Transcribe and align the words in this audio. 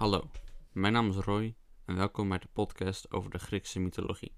Hallo, 0.00 0.30
mijn 0.72 0.92
naam 0.92 1.08
is 1.08 1.16
Roy 1.16 1.54
en 1.84 1.96
welkom 1.96 2.28
bij 2.28 2.38
de 2.38 2.48
podcast 2.52 3.12
over 3.12 3.30
de 3.30 3.38
Griekse 3.38 3.80
mythologie. 3.80 4.32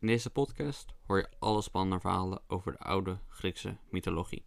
In 0.00 0.06
deze 0.06 0.30
podcast 0.30 0.94
hoor 1.06 1.18
je 1.18 1.28
alle 1.38 1.62
spannende 1.62 2.00
verhalen 2.00 2.42
over 2.46 2.72
de 2.72 2.78
oude 2.78 3.18
Griekse 3.28 3.76
mythologie. 3.90 4.44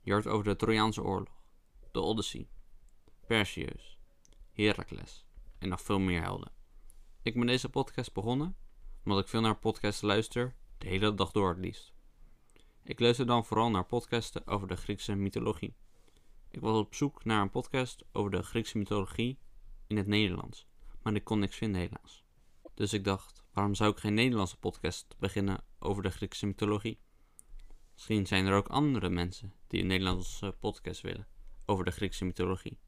Je 0.00 0.12
hoort 0.12 0.26
over 0.26 0.44
de 0.44 0.56
Trojaanse 0.56 1.02
oorlog, 1.02 1.42
de 1.92 2.00
Odyssee, 2.00 2.48
Perseus, 3.26 3.98
Heracles 4.52 5.24
en 5.58 5.68
nog 5.68 5.80
veel 5.80 5.98
meer 5.98 6.22
helden. 6.22 6.52
Ik 7.22 7.34
ben 7.34 7.46
deze 7.46 7.68
podcast 7.68 8.12
begonnen 8.12 8.56
omdat 9.04 9.18
ik 9.18 9.28
veel 9.28 9.40
naar 9.40 9.58
podcasts 9.58 10.02
luister, 10.02 10.54
de 10.78 10.88
hele 10.88 11.14
dag 11.14 11.30
door 11.30 11.48
het 11.48 11.58
liefst. 11.58 11.92
Ik 12.84 13.00
luister 13.00 13.26
dan 13.26 13.44
vooral 13.44 13.70
naar 13.70 13.86
podcasten 13.86 14.46
over 14.46 14.68
de 14.68 14.76
Griekse 14.76 15.14
mythologie. 15.14 15.76
Ik 16.50 16.60
was 16.60 16.76
op 16.78 16.94
zoek 16.94 17.24
naar 17.24 17.42
een 17.42 17.50
podcast 17.50 18.04
over 18.12 18.30
de 18.30 18.42
Griekse 18.42 18.78
mythologie 18.78 19.38
in 19.88 19.96
het 19.96 20.06
Nederlands, 20.06 20.66
maar 21.02 21.14
ik 21.14 21.24
kon 21.24 21.38
niks 21.38 21.56
vinden 21.56 21.80
helaas. 21.80 22.24
Dus 22.74 22.92
ik 22.92 23.04
dacht, 23.04 23.44
waarom 23.52 23.74
zou 23.74 23.90
ik 23.90 23.98
geen 23.98 24.14
Nederlandse 24.14 24.58
podcast 24.58 25.14
beginnen 25.18 25.64
over 25.78 26.02
de 26.02 26.10
Griekse 26.10 26.46
mythologie? 26.46 27.00
Misschien 27.94 28.26
zijn 28.26 28.46
er 28.46 28.54
ook 28.54 28.68
andere 28.68 29.08
mensen 29.08 29.54
die 29.66 29.80
een 29.80 29.86
Nederlandse 29.86 30.56
podcast 30.60 31.00
willen 31.00 31.28
over 31.66 31.84
de 31.84 31.90
Griekse 31.90 32.24
mythologie. 32.24 32.78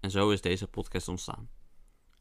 En 0.00 0.10
zo 0.10 0.30
is 0.30 0.40
deze 0.40 0.68
podcast 0.68 1.08
ontstaan. 1.08 1.50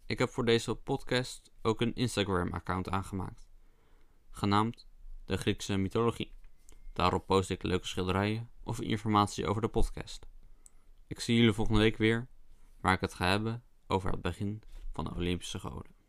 Ik 0.06 0.20
heb 0.20 0.30
voor 0.30 0.46
deze 0.46 0.76
podcast 0.76 1.52
ook 1.62 1.82
een 1.82 1.96
Instagram-account 1.96 2.90
aangemaakt, 2.90 3.50
genaamd 4.30 4.88
de 5.26 5.38
Griekse 5.38 5.78
mythologie. 5.78 6.34
Daarop 6.94 7.26
post 7.26 7.50
ik 7.50 7.64
leuke 7.64 7.88
schilderijen 7.88 8.50
of 8.64 8.82
informatie 8.82 9.48
over 9.48 9.62
de 9.62 9.68
podcast. 9.68 10.28
Ik 11.08 11.20
zie 11.20 11.36
jullie 11.36 11.54
volgende 11.54 11.80
week 11.80 11.98
weer, 11.98 12.28
waar 12.80 12.94
ik 12.94 13.02
het 13.02 13.14
ga 13.14 13.28
hebben 13.28 13.64
over 13.92 14.12
het 14.12 14.22
begin 14.22 14.62
van 14.92 15.06
de 15.06 15.16
Olympische 15.16 15.60
Goden. 15.60 16.01